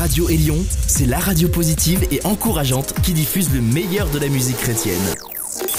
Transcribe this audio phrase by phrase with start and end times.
[0.00, 0.56] Radio Élion,
[0.86, 4.96] c'est la radio positive et encourageante qui diffuse le meilleur de la musique chrétienne.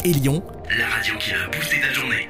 [0.06, 0.44] Élion,
[0.78, 2.30] la radio qui a boosté ta journée.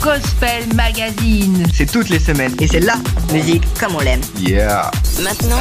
[0.00, 1.66] Gospel Magazine.
[1.74, 2.96] C'est toutes les semaines et c'est la
[3.30, 4.22] musique comme on l'aime.
[4.40, 4.90] Yeah.
[5.22, 5.60] Maintenant,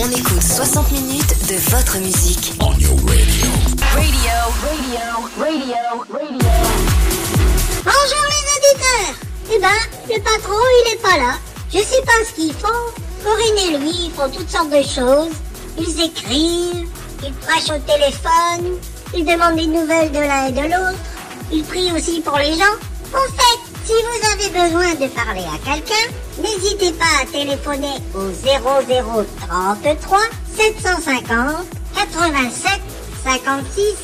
[0.00, 2.54] on écoute 60 minutes de votre musique.
[2.58, 3.46] On your radio.
[3.94, 4.10] Radio,
[4.60, 6.48] radio, radio, radio.
[7.84, 9.68] Bonjour les auditeurs Eh ben,
[10.08, 10.54] le patron,
[10.86, 11.34] il est pas là.
[11.72, 12.68] Je sais pas ce qu'ils font.
[13.24, 15.34] Corinne et lui, ils font toutes sortes de choses.
[15.78, 16.88] Ils écrivent,
[17.24, 18.78] ils prêchent au téléphone,
[19.14, 20.98] ils demandent des nouvelles de l'un et de l'autre.
[21.50, 22.76] Ils prient aussi pour les gens.
[23.14, 28.30] En fait, si vous avez besoin de parler à quelqu'un, n'hésitez pas à téléphoner au
[28.30, 30.18] 0033
[30.56, 32.80] 750 87
[33.24, 33.94] 56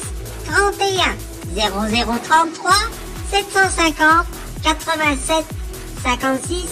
[0.46, 1.16] 31.
[1.54, 2.72] 0033
[3.30, 4.26] 750
[4.62, 5.44] 87
[6.02, 6.68] 56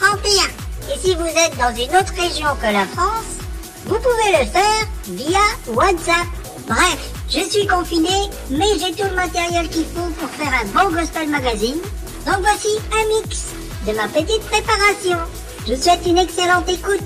[0.00, 0.92] 31.
[0.92, 3.38] Et si vous êtes dans une autre région que la France,
[3.86, 6.26] vous pouvez le faire via WhatsApp.
[6.68, 6.98] Bref,
[7.28, 11.28] je suis confiné, mais j'ai tout le matériel qu'il faut pour faire un bon gospel
[11.28, 11.78] magazine.
[12.26, 13.46] Donc voici un mix
[13.86, 15.18] de ma petite préparation.
[15.66, 17.00] Je vous souhaite une excellente écoute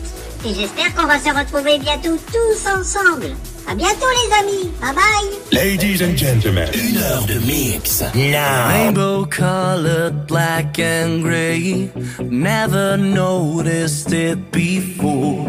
[0.44, 3.34] et j'espère qu'on va se retrouver bientôt tous ensemble.
[3.68, 4.70] À bientôt les amis.
[4.80, 5.36] Bye bye.
[5.52, 8.02] Ladies and gentlemen, Une heure de mix.
[8.14, 11.90] Rainbow colored black and gray.
[12.20, 15.48] Never noticed it before.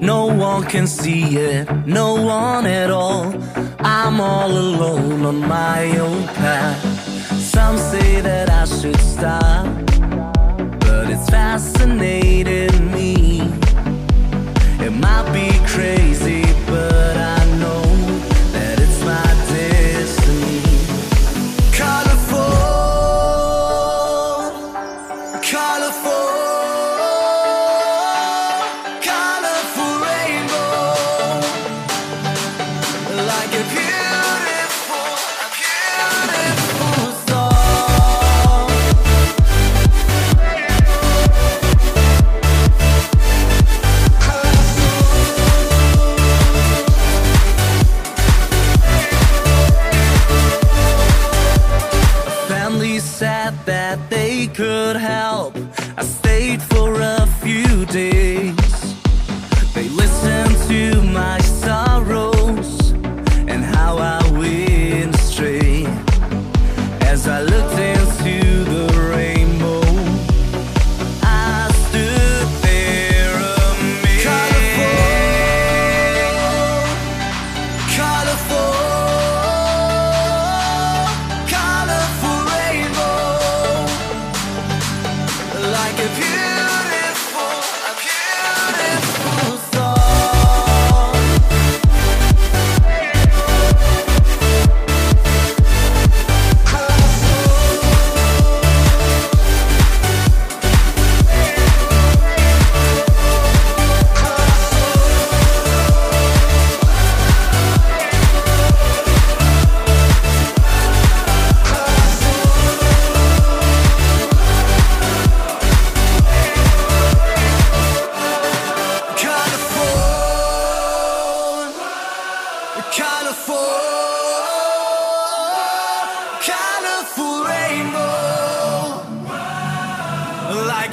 [0.00, 3.32] No one can see it, no one at all.
[3.80, 6.80] I'm all alone on my own path.
[7.38, 9.66] Some say that I should stop,
[10.80, 13.40] but it's fascinating me.
[14.84, 16.43] It might be crazy,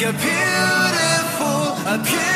[0.03, 2.30] a beautiful, a beautiful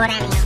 [0.00, 0.39] contemporáneo.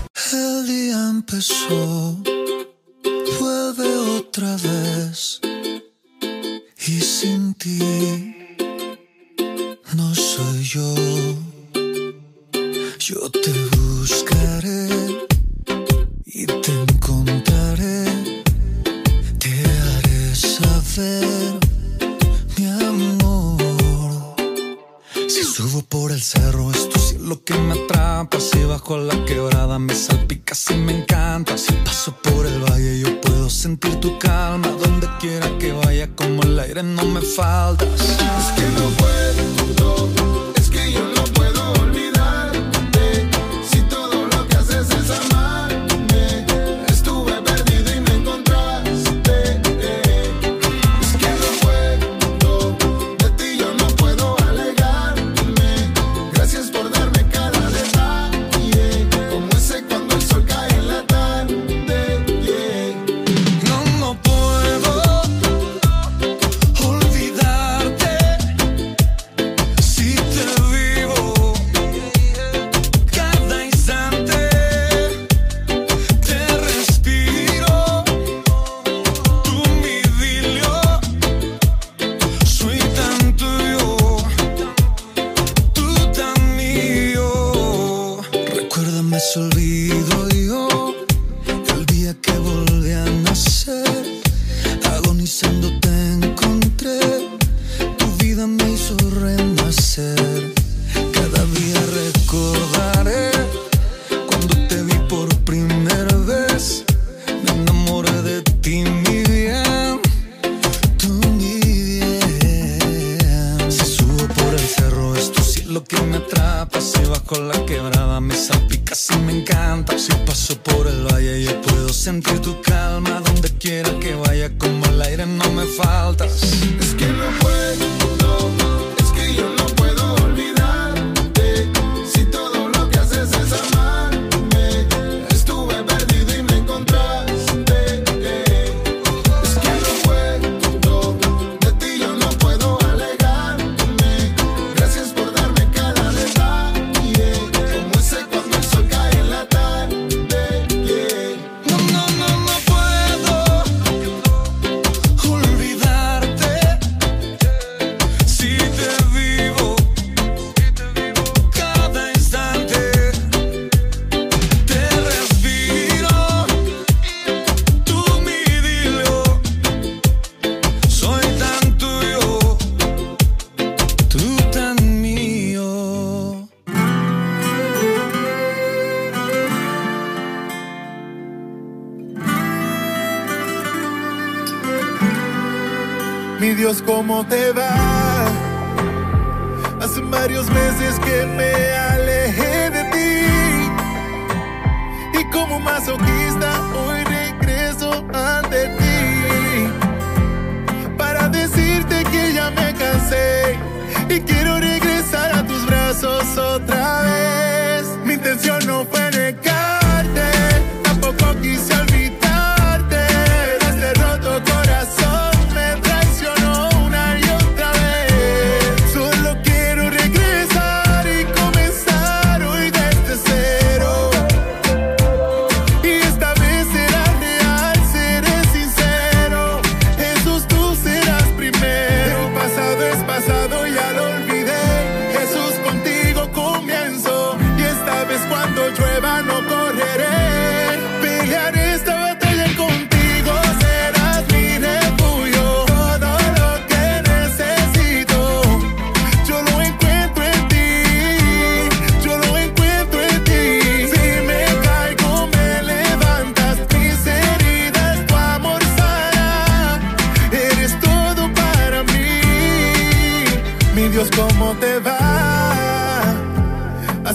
[187.06, 187.83] ¿Cómo te va?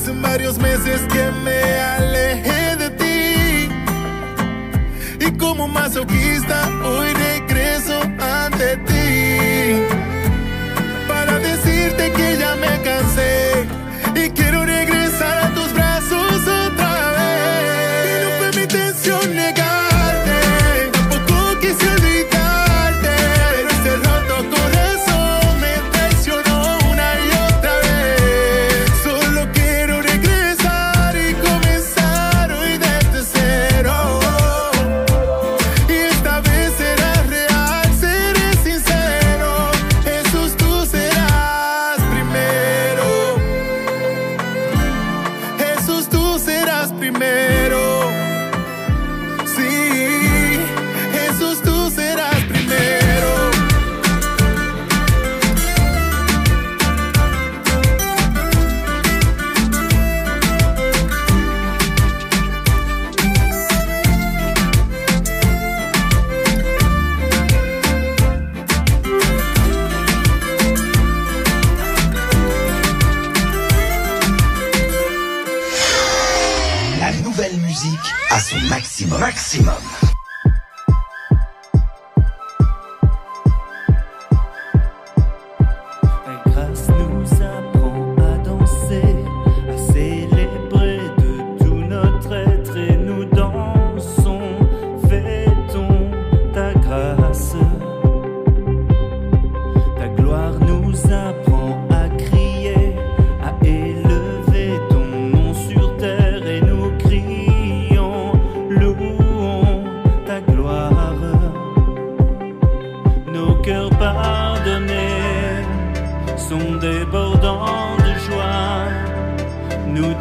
[0.10, 3.70] hace varios meses que me alejé de ti.
[5.25, 6.69] Y como masoquista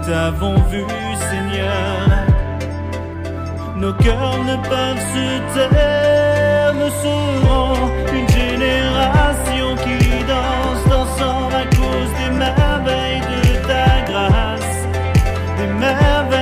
[0.09, 0.85] t'avons vu,
[1.31, 1.99] Seigneur.
[3.77, 9.99] Nos cœurs ne peuvent se taire, nous serons une génération qui
[10.33, 14.77] danse, dansant à cause des merveilles de ta grâce,
[15.59, 16.38] des merveilles.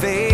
[0.00, 0.33] Faith.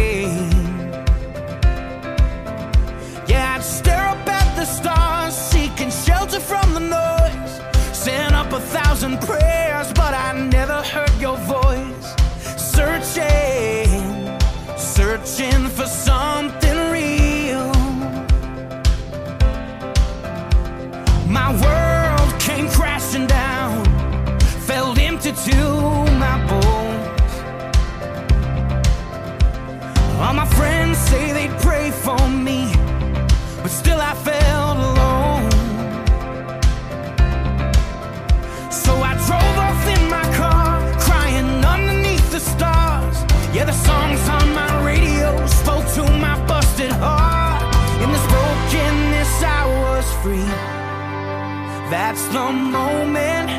[52.33, 53.51] the moment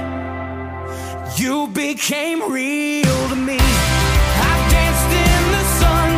[1.38, 3.60] you became real to me.
[3.60, 6.10] I've danced in the sun.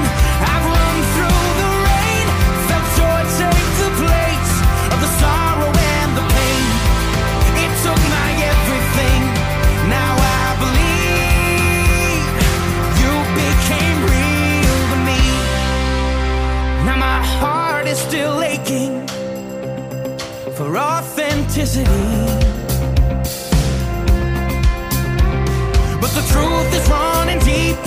[0.54, 2.26] I've run through the rain.
[2.70, 4.54] Felt joy take the place
[4.94, 6.70] of the sorrow and the pain.
[7.64, 9.22] It took my everything.
[9.90, 12.26] Now I believe
[13.02, 15.22] you became real to me.
[16.86, 19.08] Now my heart is still aching
[20.56, 22.43] for authenticity.
[26.34, 27.78] truth is running deep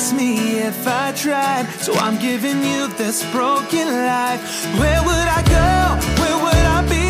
[0.00, 4.40] fix me if I tried, so I'm giving you this broken life.
[4.80, 5.70] Where would I go?
[6.22, 7.08] Where would I be?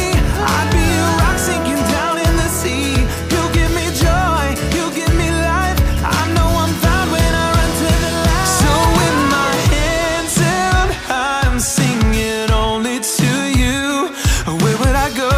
[0.55, 2.91] I'd be a rock sinking down in the sea.
[3.33, 4.43] You give me joy,
[4.77, 5.79] you give me life.
[6.03, 8.51] I know I'm found when I run to the light.
[8.63, 10.91] So with my hands out,
[11.47, 14.11] I'm singing only to you.
[14.63, 15.35] Where would I go?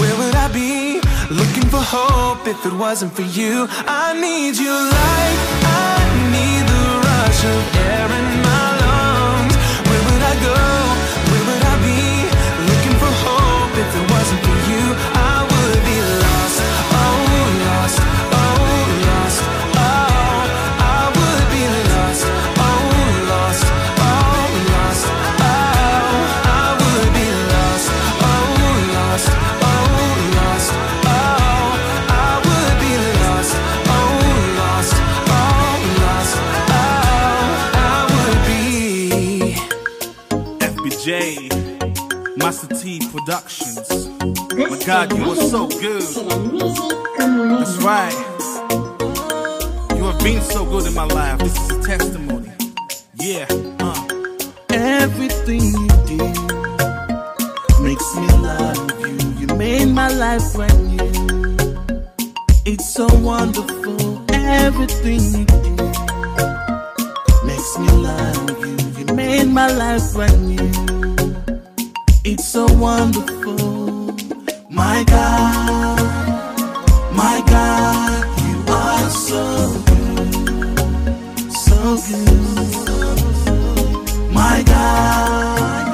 [0.00, 1.00] Where would I be?
[1.34, 3.66] Looking for hope if it wasn't for you.
[3.86, 5.65] I need you like
[7.46, 7.85] of
[43.26, 44.08] Productions.
[44.54, 46.00] My God, you are so good.
[46.00, 48.14] That's right.
[49.96, 51.40] You have been so good in my life.
[51.40, 52.52] This is a testimony.
[53.14, 53.46] Yeah,
[53.80, 54.06] uh.
[54.68, 56.18] Everything you do
[57.82, 59.18] makes me love you.
[59.40, 61.66] You made my life brand new.
[62.64, 64.24] It's so wonderful.
[64.30, 65.74] Everything you do
[67.44, 68.76] makes me love you.
[68.98, 70.85] You made my life brand new.
[72.56, 74.16] So wonderful.
[74.70, 76.00] My God,
[77.12, 84.32] my God, you are so good, so good.
[84.32, 85.86] My God,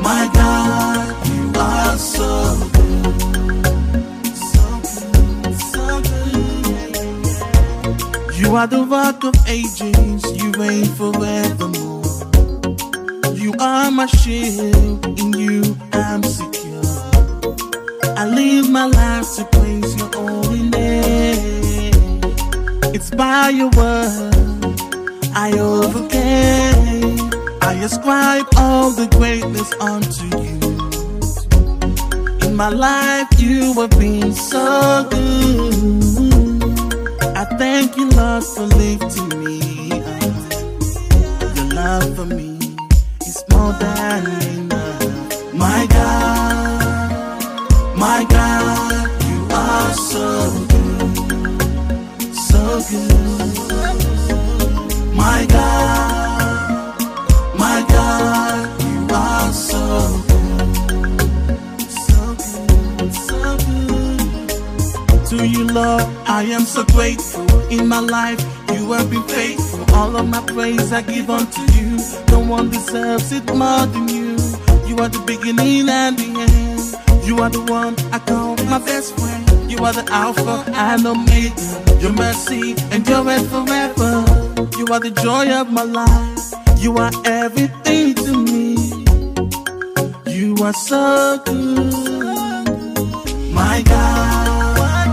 [0.00, 3.14] my God, you are so good,
[4.34, 6.96] so good, so good.
[8.38, 11.73] You are the rock of ages, you reign forevermore.
[13.66, 15.62] Are my shield, in you
[15.94, 16.82] I'm secure.
[18.14, 22.20] I live my life to praise your holy name.
[22.92, 24.34] It's by your word
[25.34, 27.30] I overcame.
[27.62, 30.60] I ascribe all the greatness unto you.
[32.46, 35.72] In my life, you have been so good.
[37.34, 41.56] I thank you, Lord, for lifting me up.
[41.56, 42.53] Your love for me
[45.52, 47.40] My God,
[47.96, 50.26] my God, you are so
[50.72, 53.54] good, so good.
[55.14, 57.00] My God,
[57.58, 59.82] my God, you are so
[60.28, 65.26] good, so good, so good.
[65.28, 67.44] To you, Lord, I am so grateful.
[67.70, 68.40] In my life,
[68.72, 69.84] you have been faithful.
[69.94, 71.98] All of my praise I give unto you.
[72.54, 74.36] One deserves it more than you.
[74.86, 77.26] You are the beginning and the end.
[77.26, 79.68] You are the one I call my best friend.
[79.68, 81.98] You are the Alpha and Omega.
[82.00, 84.12] Your mercy endureth forever.
[84.78, 86.54] You are the joy of my life.
[86.78, 88.76] You are everything to me.
[90.32, 91.92] You are so good.
[93.52, 95.08] My God,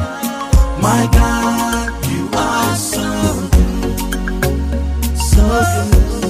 [0.79, 3.07] my God, you are so
[3.55, 5.17] good.
[5.17, 5.41] So
[5.91, 6.20] good.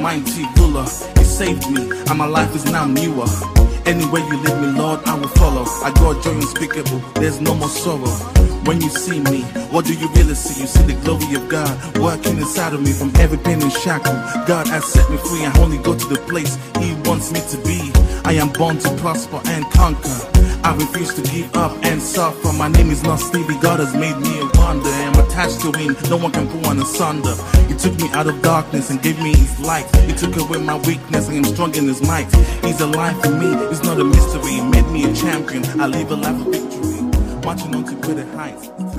[0.00, 0.84] Mighty ruler.
[1.18, 3.26] He saved me, and my life is now newer.
[3.86, 5.64] Anywhere you lead me, Lord, I will follow.
[5.82, 8.14] I got joy unspeakable, there's no more sorrow.
[8.64, 10.60] When you see me, what do you really see?
[10.60, 14.12] You see the glory of God working inside of me from every pain and shackle.
[14.46, 15.44] God has set me free.
[15.44, 17.90] I only go to the place He wants me to be.
[18.24, 20.29] I am born to prosper and conquer.
[20.62, 22.52] I refuse to give up and suffer.
[22.52, 23.58] My name is not Stevie.
[23.60, 24.88] God has made me a wonder.
[24.90, 25.96] I'm attached to Him.
[26.08, 27.34] No one can pull one asunder.
[27.68, 29.86] He took me out of darkness and gave me His light.
[30.06, 32.30] He took away my weakness and I'm strong in His might.
[32.64, 33.48] He's alive for me.
[33.70, 34.52] It's not a mystery.
[34.52, 35.64] He made me a champion.
[35.80, 37.00] I live a life of victory.
[37.44, 38.89] Marching on to greater heights.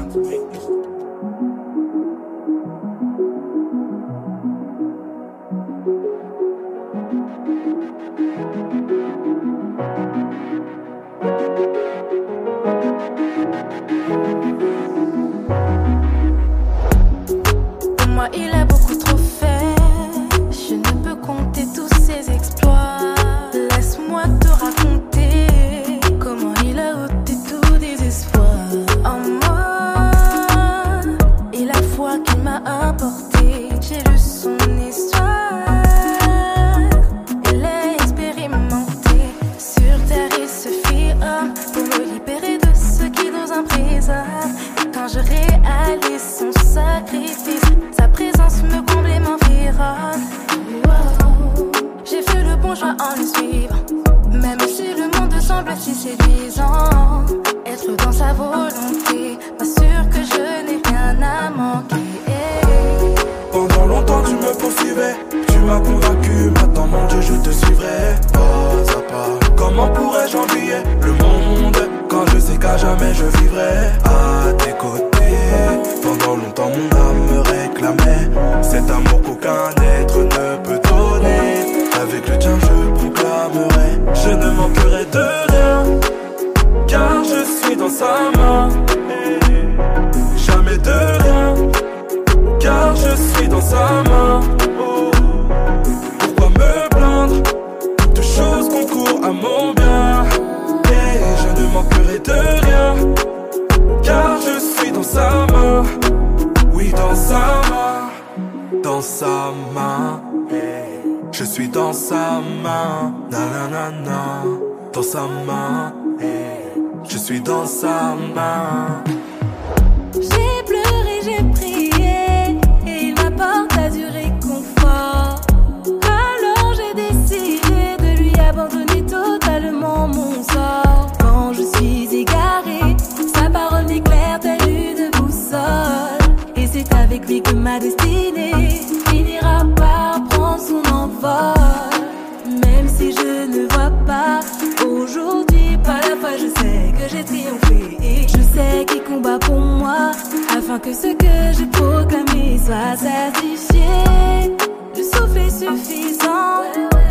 [150.71, 154.55] Afin que ce que j'ai proclamé soit certifié.
[154.95, 156.63] Le souffle est suffisant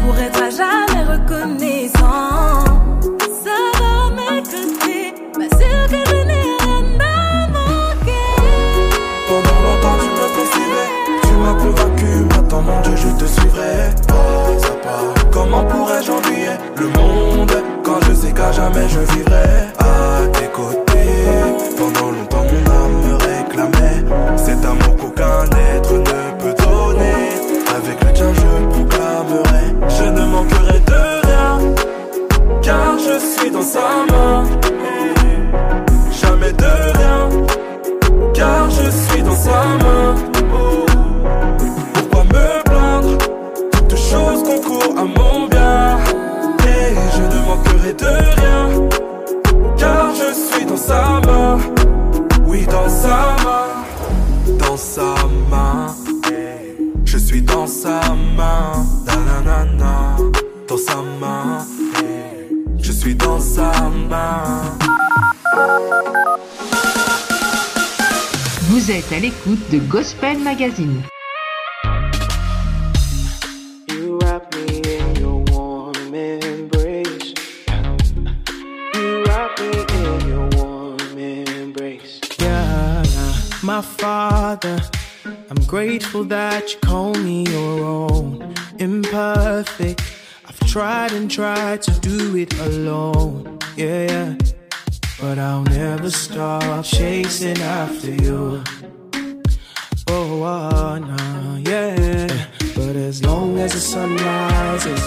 [0.03, 2.65] pour être à jamais reconnaissant.
[3.45, 8.31] Ça va m'écouter, m'assure que je n'ai rien à manquer.
[9.29, 10.91] Pendant longtemps tu me poursuivais,
[11.23, 15.31] tu m'as convaincu, maintenant mon Dieu je te suivrai pas à.
[15.31, 17.53] Comment pourrais-je envier le monde
[17.85, 19.70] quand je sais qu'à jamais je vivrai?
[70.61, 70.69] Yeah,
[83.63, 84.83] my father,
[85.25, 88.55] I'm grateful that you call me your own.
[88.79, 90.03] Imperfect,
[90.45, 93.59] I've tried and tried to do it alone.
[93.77, 94.37] Yeah, yeah.
[95.19, 98.63] but I'll never stop chasing after you.
[100.13, 102.27] Oh, oh no, yeah.
[102.75, 105.05] But as long as the sun rises,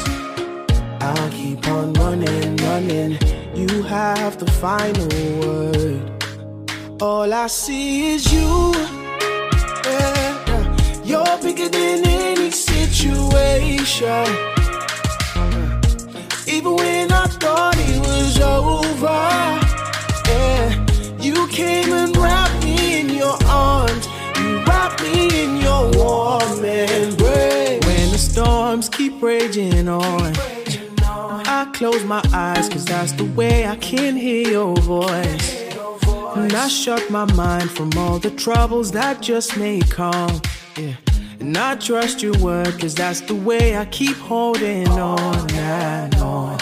[1.02, 3.20] I'll keep on running, running.
[3.54, 5.10] You have the final
[5.42, 7.02] word.
[7.02, 8.72] All I see is you.
[9.84, 11.04] Yeah.
[11.04, 14.26] You're bigger than any situation.
[16.48, 19.22] Even when I thought it was over,
[20.30, 20.86] yeah.
[21.20, 22.13] You came and
[24.68, 27.86] Wrapped me in your warm embrace.
[27.86, 30.34] When the storms keep raging on,
[31.46, 35.64] I close my eyes, cause that's the way I can hear your voice.
[36.36, 40.42] And I shut my mind from all the troubles that just may come.
[40.78, 40.96] Yeah.
[41.40, 46.58] And I trust your word, cause that's the way I keep holding on and on.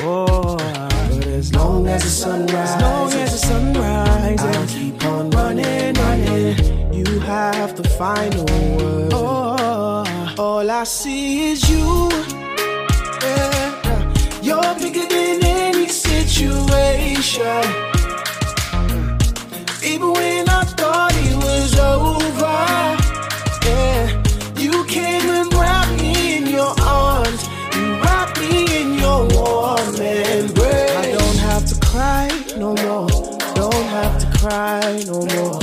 [0.00, 4.66] Oh, but as long as the sun rises, as long as the sun rises, I'll
[4.66, 6.81] keep on running, running.
[6.92, 8.44] You have the final
[8.76, 9.12] word.
[9.14, 12.10] Oh, all I see is you.
[13.22, 14.12] Yeah.
[14.42, 17.64] You're bigger than any situation.
[19.82, 22.60] Even when I thought it was over,
[23.66, 24.22] yeah,
[24.58, 27.42] you came and wrapped me in your arms.
[27.74, 30.96] You wrapped me in your warm embrace.
[31.04, 32.28] I don't have to cry
[32.58, 33.08] no more.
[33.54, 35.61] Don't have to cry no more.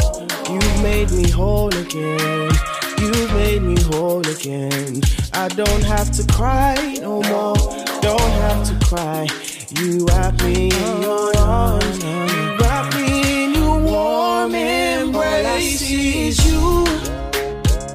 [1.40, 2.52] Whole again.
[3.00, 5.00] You've made me whole again.
[5.32, 7.56] I don't have to cry no more.
[8.02, 9.26] Don't have to cry.
[9.70, 12.04] You wrap me in your arms.
[12.04, 15.46] You wrap me in your warm embrace.
[15.46, 16.84] All I see is you.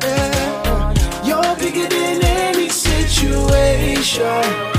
[0.01, 0.95] Yeah.
[1.26, 4.73] You're bigger than any situation.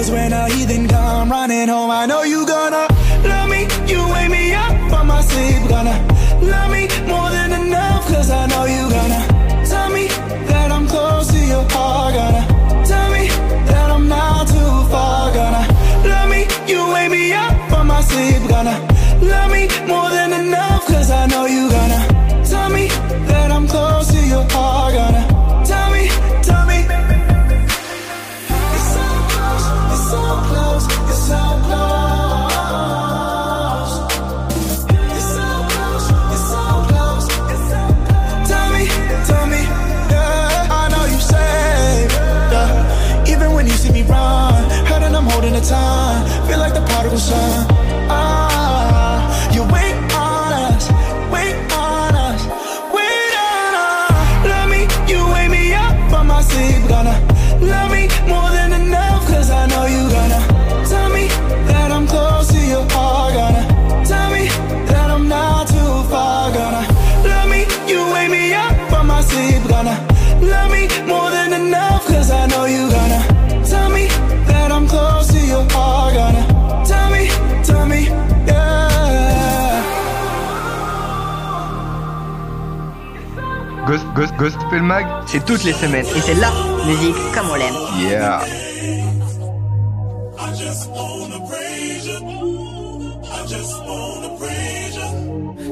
[0.00, 2.19] Cause when a heathen come running home, I know
[84.14, 86.06] Ghost, Ghost, Gospel Mag, c'est toutes les semaines.
[86.16, 86.50] Et c'est la
[86.86, 87.74] musique comme on l'aime.
[87.98, 88.40] Yeah.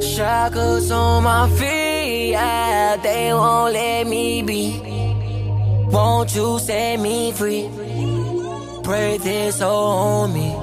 [0.00, 4.80] Shackles on my feet, yeah, they won't let me be.
[5.90, 7.70] Won't you set me free?
[8.82, 10.54] Pray this on me.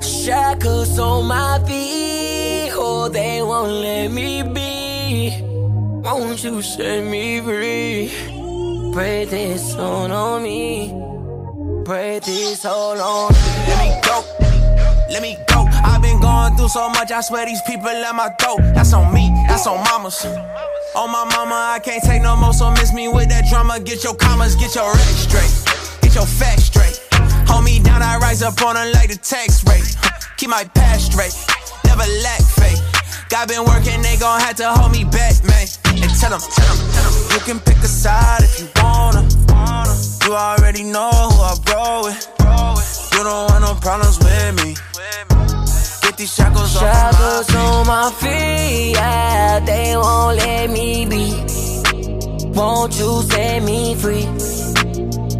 [0.00, 5.41] Shackles on my feet, oh, they won't let me be.
[6.12, 8.12] Won't you set me free?
[8.92, 10.92] Pray this on on me.
[11.86, 13.38] Pray this all on me.
[13.66, 14.16] Let me go.
[15.08, 15.64] Let me go.
[15.72, 18.60] I've been going through so much, I swear these people at my throat.
[18.74, 20.26] That's on me, that's on mamas.
[20.94, 23.80] On my mama, I can't take no more, so miss me with that drama.
[23.80, 25.54] Get your commas, get your rent straight.
[26.02, 27.00] Get your facts straight.
[27.48, 29.96] Hold me down, I rise up on her like the tax rate.
[30.36, 31.32] Keep my past straight,
[31.86, 32.84] never lack faith.
[33.30, 35.66] God been working, they gon' have to hold me back, man.
[36.22, 39.26] Tell them, tell them, tell them, you can pick a side if you wanna.
[40.24, 42.22] You already know who I roll with.
[43.12, 44.76] You don't want no problems with me.
[46.02, 51.06] Get these shackles off Shackles of my on my feet, yeah, they won't let me
[51.06, 51.34] be.
[52.54, 54.28] Won't you set me free?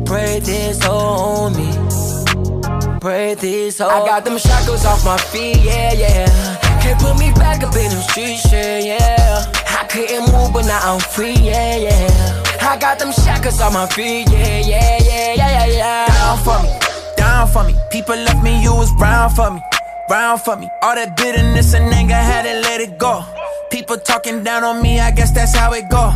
[0.05, 2.99] Pray this on me.
[2.99, 6.80] Pray this on I got them shackles off my feet, yeah, yeah.
[6.83, 9.61] Can't put me back up in them streets, yeah, yeah.
[9.93, 12.43] Couldn't move, but now I'm free, yeah, yeah.
[12.62, 16.07] I got them shackles on my feet, yeah, yeah, yeah, yeah, yeah, yeah.
[16.07, 16.70] down for me,
[17.14, 17.74] down for me.
[17.90, 19.61] People left me, you was round for me,
[20.09, 20.66] round for me.
[20.80, 23.22] All that bitterness and anger had to let it go.
[23.70, 26.11] People talking down on me, I guess that's how it go.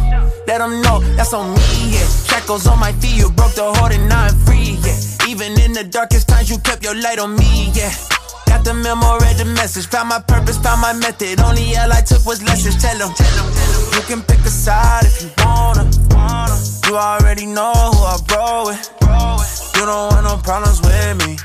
[0.47, 2.07] Let them know that's on me, yeah.
[2.25, 5.29] Shackles on my feet, you broke the heart and now I'm free, yeah.
[5.29, 7.93] Even in the darkest times, you kept your light on me, yeah.
[8.47, 9.87] Got the memo, read the message.
[9.89, 11.41] Found my purpose, found my method.
[11.41, 12.81] Only L I took was lessons.
[12.81, 13.11] Tell them,
[13.97, 15.89] you can pick a side if you wanna.
[16.87, 18.83] You already know who I roll with.
[19.75, 21.37] You don't want no problems with me.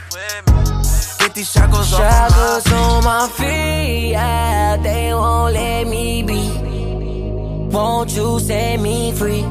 [1.20, 6.24] Get these shackles off of my Shackles on my feet, yeah, they won't let me
[6.24, 6.42] be.
[7.72, 9.46] Won't you set me free?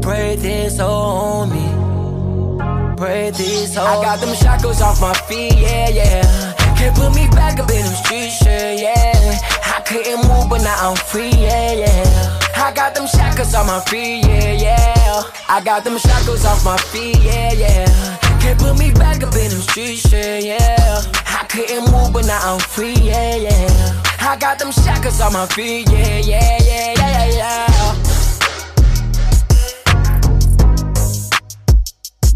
[0.00, 2.96] Pray this on me.
[2.96, 6.54] Pray this on I got them shackles off my feet, yeah, yeah.
[6.78, 9.49] Can't put me back up in them streets, yeah, yeah.
[9.90, 12.38] Couldn't move, but now I'm free, yeah, yeah.
[12.54, 15.22] I got them shackles off my feet, yeah, yeah.
[15.48, 18.18] I got them shackles off my feet, yeah, yeah.
[18.38, 21.02] Can't put me back up in them streets, yeah, yeah.
[21.26, 24.02] I couldn't move, but now I'm free, yeah, yeah.
[24.20, 27.94] I got them shackles on my feet, yeah, yeah, yeah, yeah, yeah.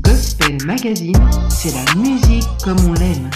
[0.03, 3.31] Gospel Magazine, c'est la musique comme on l'aime.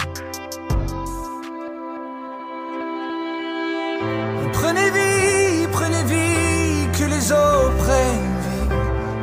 [7.33, 8.69] Prennent vie.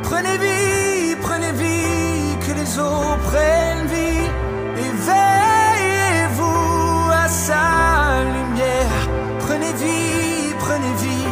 [0.03, 4.29] Prenez vie, prenez vie, que les eaux prennent vie.
[4.89, 6.41] Éveillez-vous
[7.11, 9.09] à sa lumière.
[9.39, 11.27] Prenez vie, prenez vie.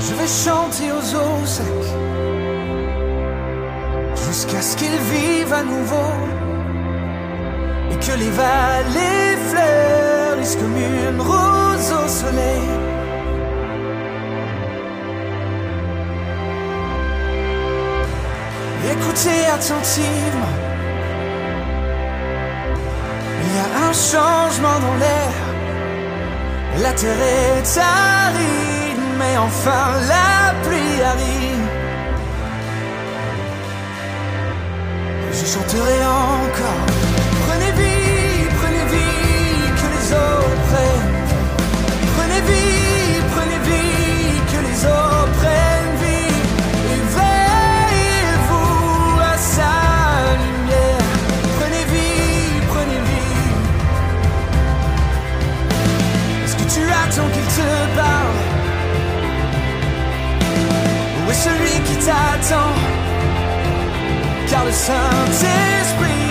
[0.00, 1.90] Je vais chanter aux eaux secs
[4.26, 6.12] jusqu'à ce qu'ils vivent à nouveau
[7.92, 12.89] et que les vallées fleurissent comme une rose au soleil.
[19.00, 20.54] Écoutez attentivement,
[23.42, 25.32] il y a un changement dans l'air.
[26.82, 31.66] La terre est aride, mais enfin la pluie arrive.
[35.32, 36.86] Je chanterai encore.
[37.46, 41.14] Prenez vie, prenez vie, que les eaux prennent.
[42.16, 42.89] Prenez vie,
[61.44, 62.72] celui qui t'attend
[64.50, 66.28] car le Saint-Esprit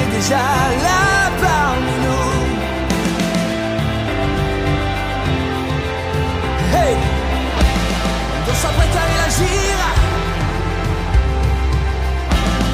[0.00, 0.46] est déjà
[0.86, 1.04] là
[1.42, 2.34] parmi nous.
[6.74, 6.96] Hey!
[8.50, 9.74] On s'apprête à réagir.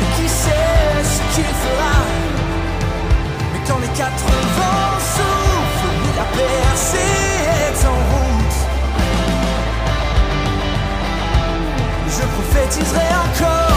[0.02, 1.96] Et qui sait ce qu'il fera?
[3.52, 6.98] Mais quand les quatre vents soufflent, la percée
[7.66, 8.23] est en route.
[12.16, 13.76] Je prophétiserai encore.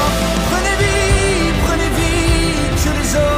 [0.52, 3.37] Prenez vie, prenez vie, que les eaux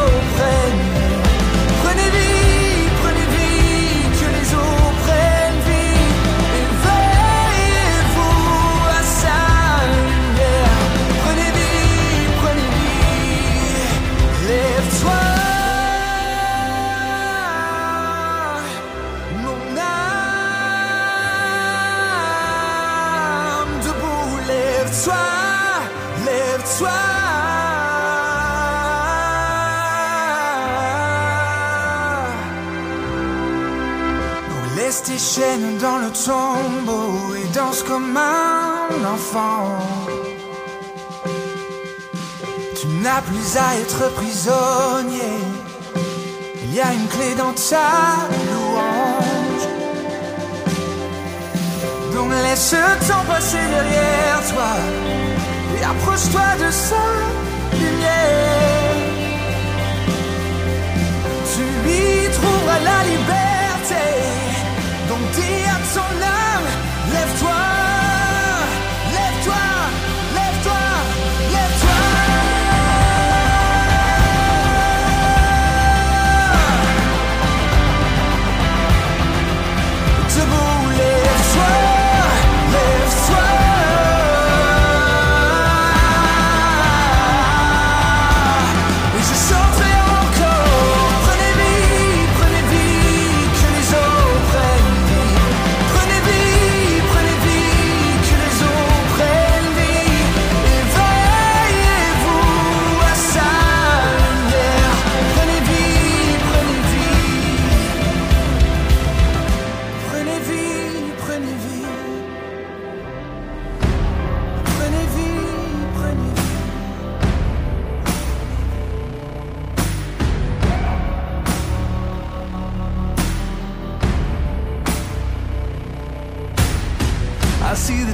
[38.92, 39.78] un enfant.
[42.80, 45.38] Tu n'as plus à être prisonnier.
[46.64, 49.66] Il y a une clé dans ta louange.
[52.14, 54.74] Donc laisse le temps passer derrière toi
[55.76, 57.06] et approche-toi de sa
[57.74, 58.60] lumière.
[61.52, 64.06] Tu lui trouveras la liberté.
[65.10, 66.70] Donc dis à ton âme,
[67.14, 67.79] lève-toi,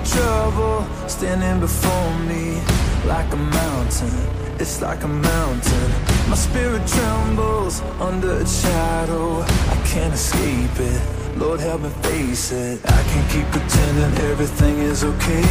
[0.06, 2.62] trouble standing before me
[3.06, 4.16] like a mountain.
[4.60, 5.92] It's like a mountain.
[6.30, 9.42] My spirit trembles under its shadow.
[9.42, 11.02] I can't escape it.
[11.38, 12.80] Lord, help me face it.
[12.86, 15.46] I can't keep pretending everything is okay.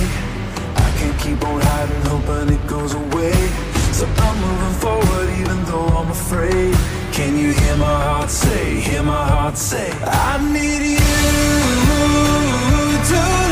[0.87, 3.35] I can't keep on hiding, hoping it goes away.
[3.93, 6.75] So I'm moving forward even though I'm afraid.
[7.13, 10.99] Can you hear my heart say, hear my heart say, I need you
[13.11, 13.44] to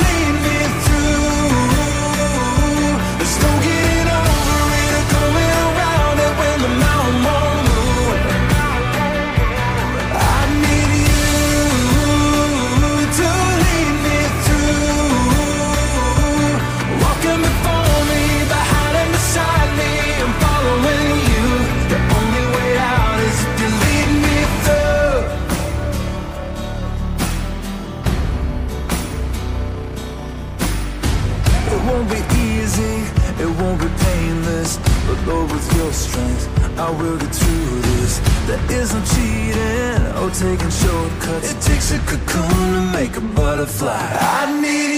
[31.73, 32.97] It won't be easy,
[33.43, 34.79] it won't be painless.
[35.07, 38.19] But Lord, with your strength, I will get through this.
[38.47, 41.53] There is no cheating or taking shortcuts.
[41.53, 43.93] It takes a cocoon to make a butterfly.
[43.93, 44.92] I need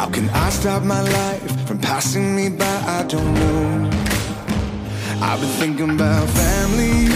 [0.00, 2.64] How can I stop my life from passing me by?
[2.64, 3.90] I don't know.
[5.20, 7.10] I've been thinking about family.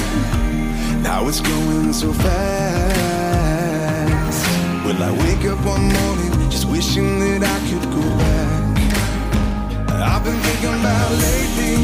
[1.01, 2.45] Now it's going so fast.
[4.85, 8.77] Will I wake up one morning just wishing that I could go back?
[10.13, 11.77] I've been thinking about lately,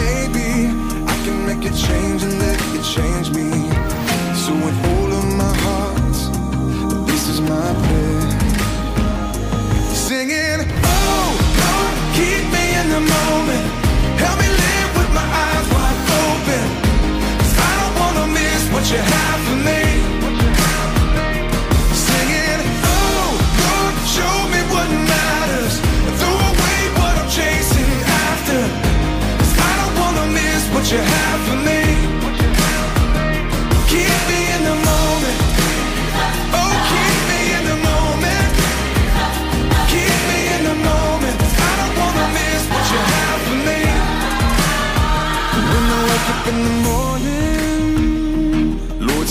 [0.00, 0.48] maybe
[1.12, 3.50] I can make a change and let it change me.
[4.42, 6.16] So with all of my heart,
[7.06, 8.17] this is my prayer.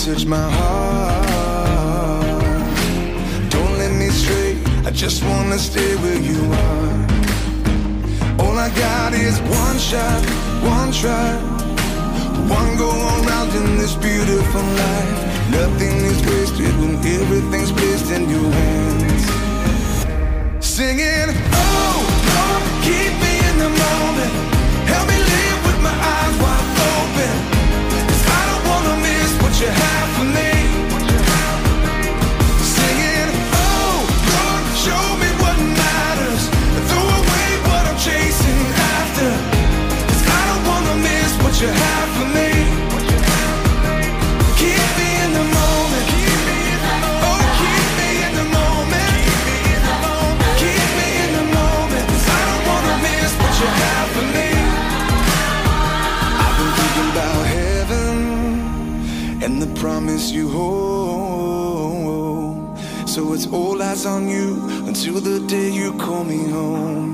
[0.07, 1.99] Touch my heart.
[3.49, 4.55] Don't let me stray.
[4.85, 6.95] I just wanna stay where you are.
[8.39, 10.21] All I got is one shot,
[10.63, 11.35] one try.
[12.47, 15.19] One go around in this beautiful life.
[15.51, 19.23] Nothing is wasted when everything's placed in your hands.
[20.65, 21.29] Singing,
[21.65, 21.97] oh
[22.31, 24.33] Lord, keep me in the moment.
[24.87, 26.26] Help me live with my eyes
[29.59, 30.46] you have for me.
[63.97, 67.06] Eyes on you until the day you call me home.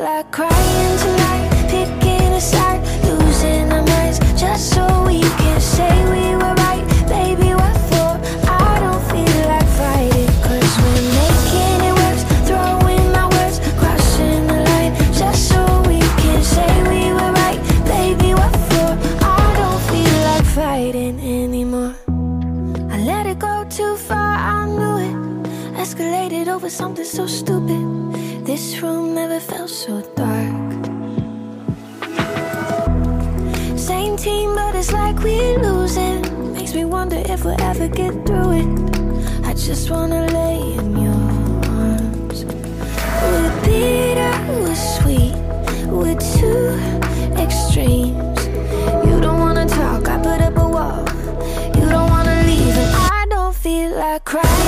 [0.00, 1.17] like crying to.
[35.18, 36.52] like we're losing.
[36.52, 39.44] Makes me wonder if we'll ever get through it.
[39.44, 42.44] I just wanna lay in your arms.
[42.44, 45.34] We're bitter, we're sweet,
[45.86, 46.68] we're two
[47.36, 48.46] extremes.
[49.06, 51.04] You don't wanna talk, I put up a wall.
[51.76, 54.67] You don't wanna leave, and I don't feel like crying.